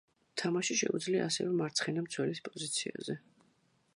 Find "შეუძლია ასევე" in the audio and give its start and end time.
0.79-1.51